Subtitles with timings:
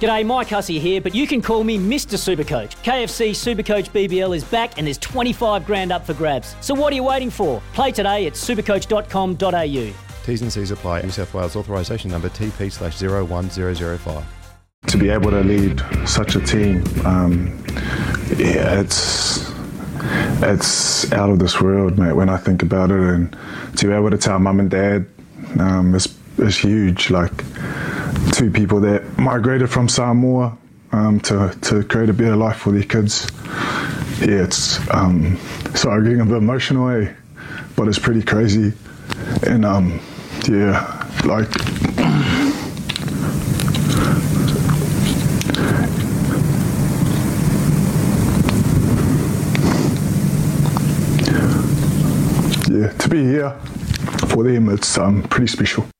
[0.00, 2.18] G'day, Mike Hussey here, but you can call me Mr.
[2.18, 2.74] Supercoach.
[2.82, 6.56] KFC Supercoach BBL is back and there's 25 grand up for grabs.
[6.60, 7.62] So what are you waiting for?
[7.74, 9.94] Play today at supercoach.com.au.
[10.24, 11.02] T's and C's apply.
[11.02, 14.24] New South Wales authorisation number TP slash 01005.
[14.88, 17.64] To be able to lead such a team, um,
[18.36, 19.48] yeah, it's
[20.42, 22.14] it's out of this world, mate.
[22.14, 23.36] When I think about it, and
[23.76, 25.06] to be able to tell mum and dad,
[25.58, 27.10] um, is is huge.
[27.10, 27.32] Like
[28.32, 30.56] two people that migrated from Samoa
[30.92, 33.30] um, to to create a better life for their kids.
[34.20, 35.38] Yeah, it's um,
[35.74, 37.12] sorry, getting a bit emotional, eh?
[37.76, 38.72] But it's pretty crazy,
[39.46, 40.00] and um,
[40.48, 41.48] yeah, like.
[52.70, 53.50] yeah, to be here
[54.28, 55.93] for them, it's um, pretty special.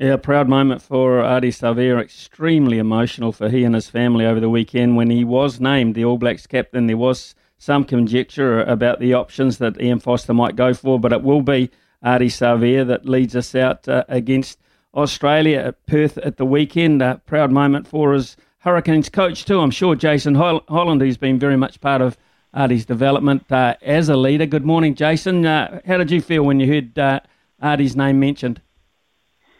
[0.00, 2.00] Yeah, proud moment for Ardie Savea.
[2.00, 6.04] Extremely emotional for he and his family over the weekend when he was named the
[6.04, 6.86] All Blacks captain.
[6.86, 11.24] There was some conjecture about the options that Ian Foster might go for, but it
[11.24, 11.70] will be
[12.04, 14.60] Ardie Savea that leads us out uh, against
[14.94, 17.02] Australia at Perth at the weekend.
[17.02, 19.58] A proud moment for his Hurricanes coach too.
[19.58, 22.16] I'm sure Jason Holland, who's been very much part of
[22.54, 24.46] Ardie's development uh, as a leader.
[24.46, 25.44] Good morning, Jason.
[25.44, 27.18] Uh, how did you feel when you heard uh,
[27.60, 28.62] Ardie's name mentioned?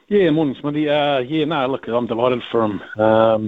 [0.09, 0.89] Yeah, morning, Smitty.
[0.89, 2.81] Uh, yeah, no, look, I'm delighted for him.
[2.99, 3.45] Um,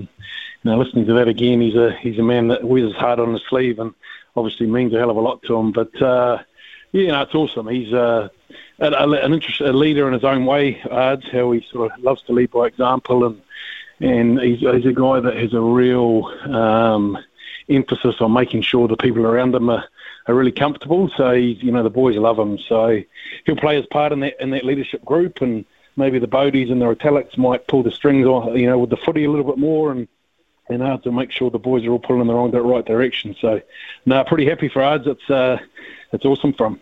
[0.62, 3.19] you know, listening to that again, he's a he's a man that wears his heart
[3.19, 3.94] on his sleeve, and
[4.37, 5.72] obviously means a hell of a lot to him.
[5.72, 6.43] But uh,
[6.93, 7.66] yeah, no, it's awesome.
[7.69, 8.28] He's uh,
[8.78, 10.82] a, an interest, a leader in his own way.
[10.91, 13.41] Ards, how he sort of loves to lead by example, and
[14.00, 17.16] and he's, he's a guy that has a real um,
[17.71, 19.84] emphasis on making sure the people around him are,
[20.27, 21.10] are really comfortable.
[21.16, 22.59] So he's, you know the boys love him.
[22.69, 23.00] So
[23.47, 25.65] he'll play his part in that in that leadership group and
[26.00, 28.96] maybe the Bodies and the Italics might pull the strings on, you know, with the
[28.96, 30.08] footy a little bit more and
[30.68, 33.34] and hard to make sure the boys are all pulling in the wrong, right direction.
[33.40, 33.60] So,
[34.06, 35.06] no, pretty happy for Ards.
[35.06, 35.58] It's uh,
[36.12, 36.80] it's awesome from.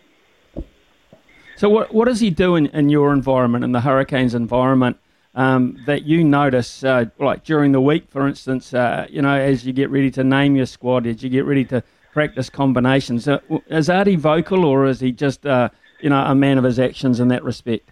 [1.57, 4.97] So, what what does he do in, in your environment, in the Hurricanes environment,
[5.35, 9.65] um, that you notice, uh, like during the week, for instance, uh, you know, as
[9.65, 13.39] you get ready to name your squad, as you get ready to practice combinations, uh,
[13.67, 15.69] is Ardie vocal or is he just, uh,
[16.01, 17.89] you know, a man of his actions in that respect?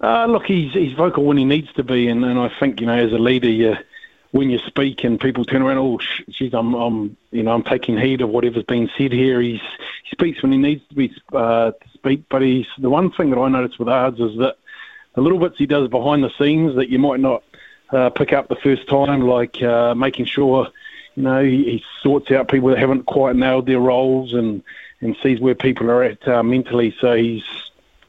[0.00, 2.86] Uh, look, he's he's vocal when he needs to be, and, and I think you
[2.86, 3.76] know as a leader, you,
[4.30, 5.98] when you speak and people turn around, oh,
[6.28, 9.40] geez, I'm, I'm you know I'm taking heed of whatever's being said here.
[9.40, 9.60] He's
[10.04, 13.30] he speaks when he needs to be uh, to speak, but he's the one thing
[13.30, 14.58] that I notice with Ards is that
[15.14, 17.42] the little bits he does behind the scenes that you might not
[17.90, 20.68] uh, pick up the first time, like uh, making sure
[21.14, 24.62] you know he, he sorts out people that haven't quite nailed their roles and
[25.00, 26.94] and sees where people are at uh, mentally.
[27.00, 27.44] So he's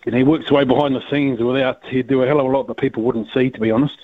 [0.06, 2.68] and he works away behind the scenes without he'd do a hell of a lot
[2.68, 3.98] that people wouldn't see, to be honest.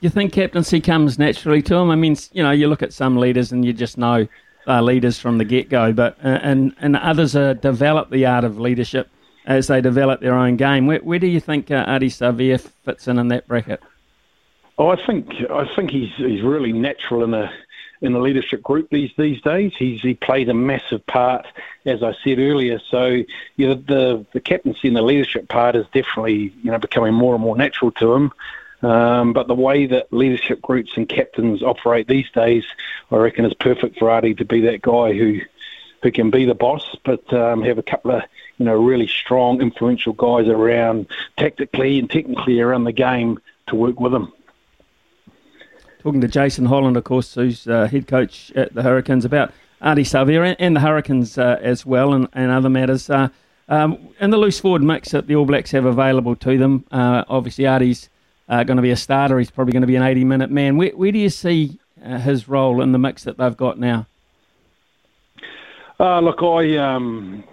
[0.00, 1.90] You think captaincy comes naturally to him?
[1.90, 4.26] I mean, you know, you look at some leaders and you just know
[4.66, 8.44] they're leaders from the get go, but uh, and and others uh, develop the art
[8.44, 9.08] of leadership
[9.46, 10.86] as they develop their own game.
[10.86, 13.80] Where, where do you think uh, Ardie Savea fits in in that bracket?
[14.78, 17.52] Oh, I think I think he's he's really natural in a
[18.02, 19.72] in the leadership group these these days.
[19.78, 21.46] He's he plays a massive part,
[21.86, 22.80] as I said earlier.
[22.90, 23.22] So
[23.56, 27.34] you know, the the captaincy and the leadership part is definitely you know becoming more
[27.34, 28.32] and more natural to him.
[28.82, 32.64] Um, but the way that leadership groups and captains operate these days,
[33.12, 35.40] I reckon, is perfect for Ardie to be that guy who
[36.02, 38.22] who can be the boss, but um, have a couple of
[38.58, 41.06] you know really strong, influential guys around
[41.36, 43.38] tactically and technically around the game
[43.68, 44.32] to work with him.
[46.02, 50.00] Talking to Jason Holland, of course, who's uh, head coach at the Hurricanes, about Ardie
[50.00, 53.08] Savea and the Hurricanes uh, as well, and, and other matters.
[53.08, 53.28] Uh,
[53.68, 56.84] um, and the loose forward mix that the All Blacks have available to them.
[56.90, 58.08] Uh, obviously, Ardie's
[58.48, 59.38] uh, going to be a starter.
[59.38, 60.76] He's probably going to be an 80 minute man.
[60.76, 64.06] Where, where do you see uh, his role in the mix that they've got now?
[66.00, 66.76] look, I.
[66.78, 67.44] Um,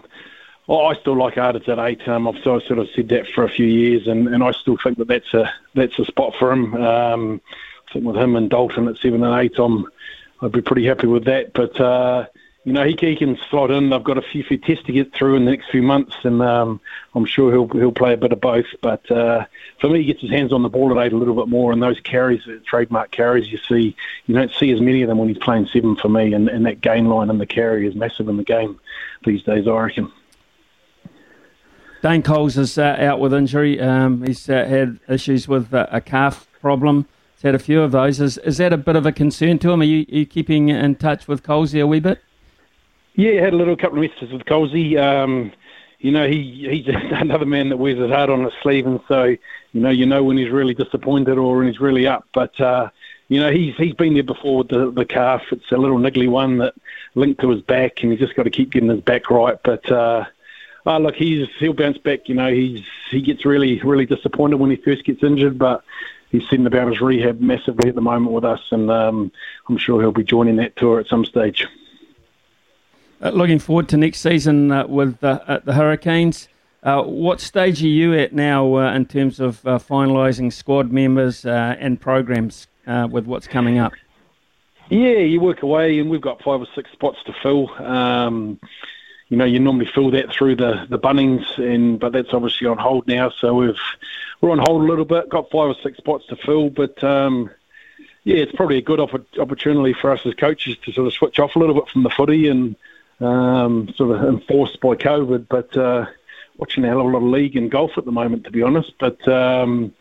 [0.69, 2.07] Oh, I still like Artis at eight.
[2.07, 4.99] Um, I've sort of said that for a few years, and, and I still think
[4.99, 6.75] that that's a that's a spot for him.
[6.75, 7.41] Um,
[7.89, 9.87] I think with him and Dalton at seven and eight, I'm
[10.41, 11.53] I'd be pretty happy with that.
[11.53, 12.27] But uh,
[12.65, 13.89] you know, he, he can slot in.
[13.89, 16.41] They've got a few, few tests to get through in the next few months, and
[16.41, 16.79] um,
[17.15, 18.67] I'm sure he'll he'll play a bit of both.
[18.81, 19.45] But uh,
[19.79, 21.71] for me, he gets his hands on the ball at eight a little bit more,
[21.71, 23.95] and those carries, trademark carries, you see,
[24.27, 26.65] you don't see as many of them when he's playing seven for me, and, and
[26.65, 28.79] that gain line and the carry is massive in the game
[29.25, 30.11] these days, I reckon.
[32.01, 33.79] Dane Coles is uh, out with injury.
[33.81, 37.07] Um, he's uh, had issues with uh, a calf problem.
[37.39, 38.19] He's had a few of those.
[38.19, 39.79] Is, is that a bit of a concern to him?
[39.79, 42.19] Are you, are you keeping in touch with Colesy a wee bit?
[43.15, 45.01] Yeah, had a little couple of messages with Colesy.
[45.01, 45.53] Um,
[45.99, 49.23] you know, he he's another man that wears his heart on his sleeve, and so
[49.23, 49.39] you
[49.81, 52.27] know, you know when he's really disappointed or when he's really up.
[52.33, 52.89] But uh,
[53.29, 55.43] you know, he's he's been there before with the the calf.
[55.53, 56.73] It's a little niggly one that
[57.15, 59.57] linked to his back, and he's just got to keep getting his back right.
[59.63, 60.25] But uh,
[60.85, 62.27] oh, look, he's he'll bounce back.
[62.27, 65.85] You know, he's he gets really really disappointed when he first gets injured, but
[66.29, 69.31] he's sitting about his rehab massively at the moment with us, and um,
[69.67, 71.65] I'm sure he'll be joining that tour at some stage.
[73.21, 76.47] Uh, looking forward to next season uh, with uh, the Hurricanes.
[76.81, 81.45] Uh, what stage are you at now uh, in terms of uh, finalising squad members
[81.45, 82.67] and programs
[83.09, 83.91] with what's coming up?
[84.89, 87.69] Yeah, you work away, and we've got five or six spots to fill.
[87.83, 88.59] Um,
[89.29, 92.79] you know, you normally fill that through the, the Bunnings, and but that's obviously on
[92.79, 93.29] hold now.
[93.29, 93.77] So we've
[94.41, 95.29] we're on hold a little bit.
[95.29, 97.51] Got five or six spots to fill, but um,
[98.23, 101.37] yeah, it's probably a good opp- opportunity for us as coaches to sort of switch
[101.37, 102.75] off a little bit from the footy and
[103.19, 105.47] um, sort of enforced by COVID.
[105.47, 106.07] But uh,
[106.57, 108.63] watching a hell of a lot of league and golf at the moment, to be
[108.63, 108.93] honest.
[108.99, 109.93] But um,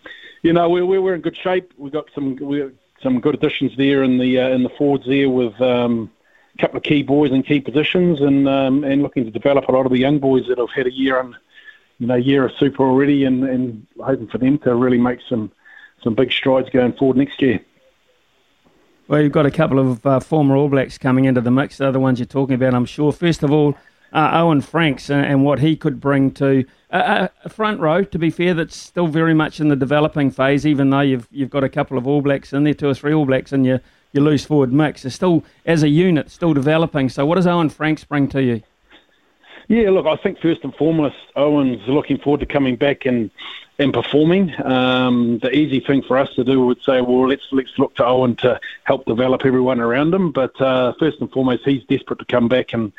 [0.42, 1.75] you know, we're we're in good shape.
[1.76, 2.70] We've got some we
[3.02, 5.60] some good additions there in the uh, in the forwards there with.
[5.60, 6.12] Um,
[6.58, 9.87] couple of key boys in key positions, and um, and looking to develop a lot
[9.87, 11.37] of the young boys that have had a year on,
[11.99, 15.50] you know, year of super already, and, and hoping for them to really make some
[16.02, 17.60] some big strides going forward next year.
[19.08, 21.78] Well, you've got a couple of uh, former All Blacks coming into the mix.
[21.78, 23.11] They're The ones you're talking about, I'm sure.
[23.11, 23.75] First of all,
[24.12, 28.04] uh, Owen Franks and, and, what he could bring to uh, a front row.
[28.04, 30.66] To be fair, that's still very much in the developing phase.
[30.66, 33.14] Even though you've you've got a couple of All Blacks in there, two or three
[33.14, 33.81] All Blacks in your
[34.12, 35.05] your loose forward mix.
[35.05, 37.08] It's still, as a unit, still developing.
[37.08, 38.62] So, what does Owen Franks bring to you?
[39.69, 43.31] Yeah, look, I think first and foremost, Owen's looking forward to coming back and
[43.78, 44.52] and performing.
[44.64, 48.06] Um, the easy thing for us to do would say, well, let's let's look to
[48.06, 50.32] Owen to help develop everyone around him.
[50.32, 52.93] But uh, first and foremost, he's desperate to come back and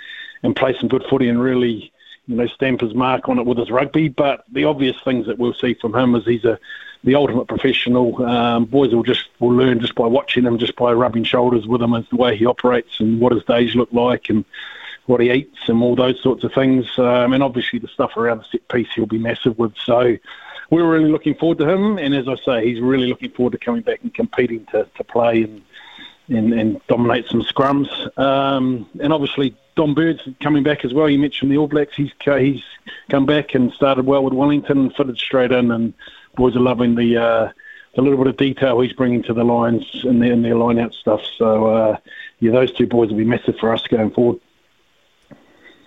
[0.43, 1.91] and play some good footy and really,
[2.27, 4.07] you know, stamp his mark on it with his rugby.
[4.07, 6.59] But the obvious things that we'll see from him is he's a
[7.03, 8.23] the ultimate professional.
[8.25, 11.81] Um, boys will just will learn just by watching him, just by rubbing shoulders with
[11.81, 14.45] him as the way he operates and what his days look like and
[15.05, 16.85] what he eats and all those sorts of things.
[16.97, 19.73] Um, and obviously the stuff around the set piece he'll be massive with.
[19.77, 20.17] So
[20.69, 21.97] we're really looking forward to him.
[21.97, 25.03] And as I say, he's really looking forward to coming back and competing to, to
[25.03, 25.61] play and,
[26.27, 27.89] and, and dominate some scrums.
[28.19, 31.09] Um, and obviously Dom Bird's coming back as well.
[31.09, 31.95] You mentioned the All Blacks.
[31.95, 32.61] He's he's
[33.09, 35.93] come back and started well with Wellington and fitted straight in and
[36.35, 37.51] boys are loving the uh,
[37.95, 40.93] the little bit of detail he's bringing to the lines and their, their line out
[40.93, 41.21] stuff.
[41.37, 41.97] So uh,
[42.39, 44.39] yeah, those two boys will be massive for us going forward.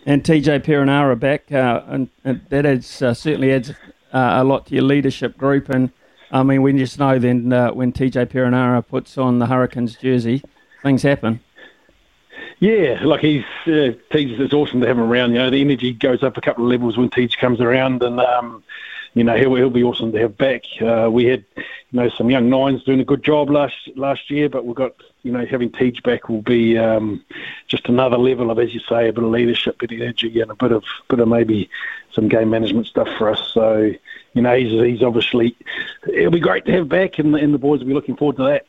[0.05, 3.75] And TJ Perenara back, uh, and, and, that adds uh, certainly adds uh,
[4.13, 5.69] a lot to your leadership group.
[5.69, 5.93] And
[6.33, 10.43] I mean, we just know then uh, when TJ Perenara puts on the Hurricanes jersey,
[10.83, 11.41] things happen.
[12.59, 15.33] Yeah, like he's uh, It's awesome to have him around.
[15.33, 18.21] You know, the energy goes up a couple of levels when Tej comes around, and
[18.21, 18.63] um,
[19.15, 20.63] you know, he'll, he'll be awesome to have back.
[20.81, 24.49] Uh, we had, you know, some young nines doing a good job last last year,
[24.49, 27.23] but we've got, you know, having Tej back will be um,
[27.69, 30.51] just another level of, as you say, a bit of leadership, bit of energy, and
[30.51, 31.69] a bit of bit of maybe
[32.13, 33.51] some game management stuff for us.
[33.53, 33.93] So,
[34.33, 35.57] you know, he's he's obviously
[36.09, 38.45] it'll be great to have back, and, and the boys will be looking forward to
[38.45, 38.67] that.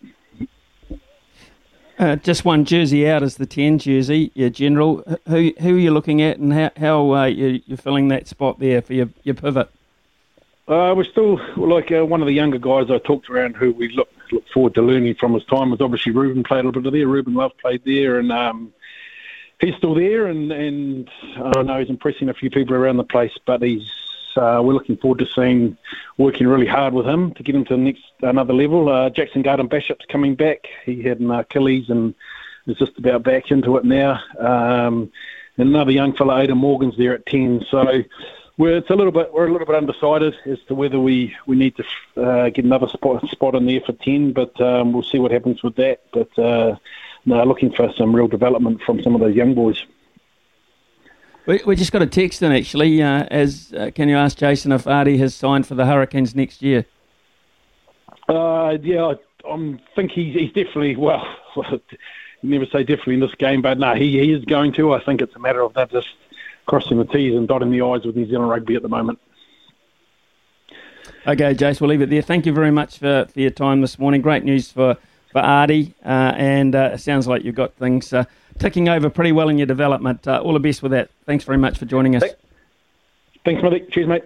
[1.99, 5.03] Uh, just one jersey out is the 10 jersey, your general.
[5.29, 8.59] Who who are you looking at and how, how uh, you, you're filling that spot
[8.59, 9.69] there for your, your pivot?
[10.65, 13.89] Uh, we're still like uh, one of the younger guys I talked around who we
[13.89, 16.87] look look forward to learning from his time was obviously Ruben played a little bit
[16.87, 17.07] of there.
[17.07, 18.73] Ruben Love played there, and um,
[19.59, 23.33] he's still there, and and I know he's impressing a few people around the place.
[23.45, 23.91] But he's
[24.37, 25.77] uh, we're looking forward to seeing
[26.17, 28.87] working really hard with him to get him to the next another level.
[28.87, 30.67] Uh, Jackson Garden Bishop's coming back.
[30.85, 32.15] He had an Achilles and
[32.67, 34.21] is just about back into it now.
[34.39, 35.11] Um,
[35.57, 37.65] and another young fella, Aidan Morgan's there at ten.
[37.69, 38.03] So
[38.57, 41.55] we're it's a little bit we're a little bit undecided as to whether we, we
[41.55, 41.83] need to
[42.21, 45.63] uh, get another spot spot in there for ten, but um, we'll see what happens
[45.63, 46.01] with that.
[46.11, 46.75] But uh,
[47.25, 49.83] no, looking for some real development from some of those young boys.
[51.45, 53.01] We, we just got a text in actually.
[53.01, 56.61] Uh, as uh, can you ask Jason if Ardie has signed for the Hurricanes next
[56.61, 56.85] year?
[58.29, 59.13] Uh, yeah,
[59.45, 61.25] I um, think he's, he's definitely well.
[62.43, 64.93] never say definitely in this game, but no, he, he is going to.
[64.93, 66.09] I think it's a matter of that just
[66.65, 69.19] crossing the T's and dotting the I's with New Zealand rugby at the moment.
[71.25, 72.21] Okay, Jace, we'll leave it there.
[72.21, 74.21] Thank you very much for, for your time this morning.
[74.21, 74.97] Great news for,
[75.31, 78.25] for Ardie, uh, and uh, it sounds like you've got things uh,
[78.59, 80.27] ticking over pretty well in your development.
[80.27, 81.09] Uh, all the best with that.
[81.25, 82.23] Thanks very much for joining us.
[83.45, 83.85] Thanks, Matty.
[83.89, 84.23] Cheers, mate.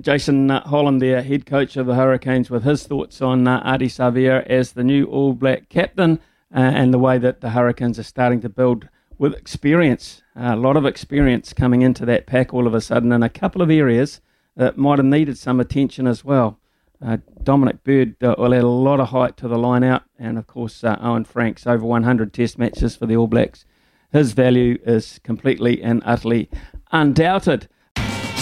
[0.00, 3.86] Jason uh, Holland, there, head coach of the Hurricanes, with his thoughts on uh, Ardie
[3.86, 6.18] Savea as the new All Black captain
[6.54, 8.88] uh, and the way that the Hurricanes are starting to build
[9.18, 13.22] with experience, a lot of experience coming into that pack all of a sudden in
[13.22, 14.20] a couple of areas
[14.56, 16.58] that might have needed some attention as well.
[17.04, 20.38] Uh, Dominic Bird uh, will add a lot of height to the line out, and
[20.38, 23.64] of course, uh, Owen Franks over 100 test matches for the All Blacks.
[24.12, 26.48] His value is completely and utterly
[26.92, 27.68] undoubted.